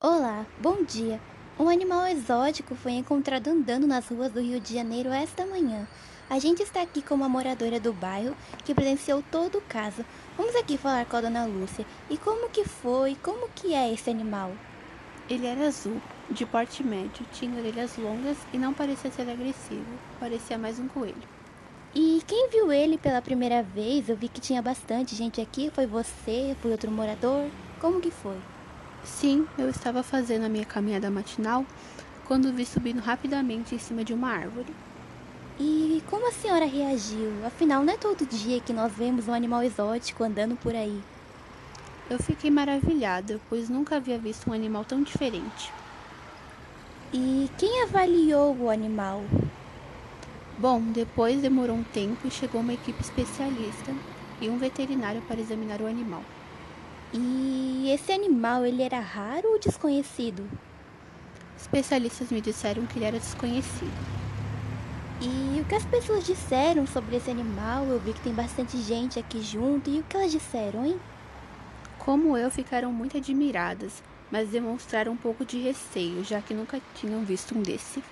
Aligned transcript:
Olá, 0.00 0.46
bom 0.60 0.84
dia. 0.84 1.20
Um 1.58 1.68
animal 1.68 2.06
exótico 2.06 2.76
foi 2.76 2.92
encontrado 2.92 3.48
andando 3.48 3.84
nas 3.84 4.06
ruas 4.06 4.30
do 4.30 4.40
Rio 4.40 4.60
de 4.60 4.72
Janeiro 4.72 5.10
esta 5.10 5.44
manhã. 5.44 5.88
A 6.30 6.38
gente 6.38 6.62
está 6.62 6.80
aqui 6.80 7.02
com 7.02 7.16
uma 7.16 7.28
moradora 7.28 7.80
do 7.80 7.92
bairro 7.92 8.36
que 8.64 8.72
presenciou 8.72 9.24
todo 9.28 9.58
o 9.58 9.62
caso. 9.62 10.04
Vamos 10.36 10.54
aqui 10.54 10.78
falar 10.78 11.04
com 11.04 11.16
a 11.16 11.20
dona 11.20 11.46
Lúcia. 11.46 11.84
E 12.08 12.16
como 12.16 12.48
que 12.48 12.62
foi? 12.62 13.16
Como 13.16 13.48
que 13.48 13.74
é 13.74 13.92
esse 13.92 14.08
animal? 14.08 14.52
Ele 15.28 15.48
era 15.48 15.66
azul, 15.66 16.00
de 16.30 16.46
porte 16.46 16.84
médio, 16.84 17.26
tinha 17.32 17.58
orelhas 17.58 17.96
longas 17.98 18.36
e 18.52 18.56
não 18.56 18.72
parecia 18.72 19.10
ser 19.10 19.28
agressivo. 19.28 19.98
Parecia 20.20 20.56
mais 20.56 20.78
um 20.78 20.86
coelho. 20.86 21.28
E 21.92 22.22
quem 22.24 22.48
viu 22.50 22.70
ele 22.70 22.98
pela 22.98 23.20
primeira 23.20 23.64
vez? 23.64 24.08
Eu 24.08 24.16
vi 24.16 24.28
que 24.28 24.40
tinha 24.40 24.62
bastante 24.62 25.16
gente 25.16 25.40
aqui. 25.40 25.72
Foi 25.74 25.88
você? 25.88 26.56
Foi 26.62 26.70
outro 26.70 26.88
morador? 26.88 27.50
Como 27.80 28.00
que 28.00 28.12
foi? 28.12 28.38
Sim, 29.04 29.46
eu 29.58 29.68
estava 29.68 30.02
fazendo 30.02 30.44
a 30.44 30.48
minha 30.48 30.64
caminhada 30.64 31.10
matinal 31.10 31.64
quando 32.26 32.52
vi 32.52 32.66
subindo 32.66 33.00
rapidamente 33.00 33.74
em 33.74 33.78
cima 33.78 34.04
de 34.04 34.12
uma 34.12 34.30
árvore. 34.30 34.74
E 35.58 36.02
como 36.08 36.28
a 36.28 36.32
senhora 36.32 36.66
reagiu? 36.66 37.32
Afinal, 37.44 37.82
não 37.84 37.92
é 37.92 37.96
todo 37.96 38.26
dia 38.26 38.60
que 38.60 38.72
nós 38.72 38.92
vemos 38.92 39.26
um 39.26 39.32
animal 39.32 39.62
exótico 39.62 40.22
andando 40.22 40.56
por 40.56 40.74
aí. 40.74 41.02
Eu 42.08 42.18
fiquei 42.18 42.50
maravilhada, 42.50 43.40
pois 43.48 43.68
nunca 43.68 43.96
havia 43.96 44.18
visto 44.18 44.48
um 44.48 44.52
animal 44.52 44.84
tão 44.84 45.02
diferente. 45.02 45.72
E 47.12 47.50
quem 47.58 47.82
avaliou 47.82 48.56
o 48.56 48.70
animal? 48.70 49.24
Bom, 50.58 50.80
depois 50.80 51.40
demorou 51.40 51.76
um 51.76 51.84
tempo 51.84 52.26
e 52.26 52.30
chegou 52.30 52.60
uma 52.60 52.74
equipe 52.74 53.00
especialista 53.00 53.94
e 54.40 54.48
um 54.48 54.58
veterinário 54.58 55.22
para 55.22 55.40
examinar 55.40 55.80
o 55.80 55.86
animal. 55.86 56.22
E 57.12 57.90
esse 57.90 58.12
animal, 58.12 58.66
ele 58.66 58.82
era 58.82 59.00
raro 59.00 59.52
ou 59.52 59.58
desconhecido? 59.58 60.48
Especialistas 61.56 62.30
me 62.30 62.40
disseram 62.40 62.86
que 62.86 62.98
ele 62.98 63.06
era 63.06 63.18
desconhecido. 63.18 64.18
E 65.20 65.60
o 65.60 65.64
que 65.64 65.74
as 65.74 65.84
pessoas 65.84 66.24
disseram 66.24 66.86
sobre 66.86 67.16
esse 67.16 67.30
animal? 67.30 67.84
Eu 67.86 67.98
vi 67.98 68.12
que 68.12 68.20
tem 68.20 68.32
bastante 68.32 68.76
gente 68.78 69.18
aqui 69.18 69.42
junto. 69.42 69.90
E 69.90 70.00
o 70.00 70.02
que 70.04 70.16
elas 70.16 70.30
disseram, 70.30 70.84
hein? 70.84 71.00
Como 71.98 72.36
eu, 72.36 72.50
ficaram 72.50 72.92
muito 72.92 73.16
admiradas, 73.16 74.02
mas 74.30 74.50
demonstraram 74.50 75.12
um 75.12 75.16
pouco 75.16 75.44
de 75.44 75.58
receio, 75.58 76.22
já 76.22 76.40
que 76.40 76.54
nunca 76.54 76.80
tinham 76.94 77.24
visto 77.24 77.58
um 77.58 77.62
desse. 77.62 78.02